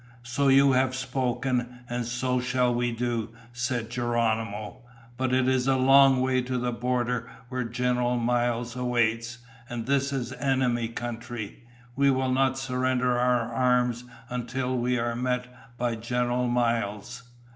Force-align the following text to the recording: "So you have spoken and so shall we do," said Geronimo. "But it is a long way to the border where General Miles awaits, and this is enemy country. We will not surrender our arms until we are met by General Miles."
"So 0.23 0.47
you 0.47 0.71
have 0.71 0.95
spoken 0.95 1.81
and 1.87 2.07
so 2.07 2.39
shall 2.39 2.73
we 2.73 2.91
do," 2.91 3.29
said 3.53 3.91
Geronimo. 3.91 4.77
"But 5.15 5.31
it 5.31 5.47
is 5.47 5.67
a 5.67 5.75
long 5.75 6.21
way 6.21 6.41
to 6.41 6.57
the 6.57 6.71
border 6.71 7.29
where 7.49 7.63
General 7.65 8.17
Miles 8.17 8.75
awaits, 8.75 9.37
and 9.69 9.85
this 9.85 10.11
is 10.11 10.33
enemy 10.33 10.87
country. 10.87 11.63
We 11.95 12.09
will 12.09 12.31
not 12.31 12.57
surrender 12.57 13.15
our 13.19 13.53
arms 13.53 14.03
until 14.27 14.75
we 14.75 14.97
are 14.97 15.15
met 15.15 15.45
by 15.77 15.93
General 15.97 16.47
Miles." 16.47 17.21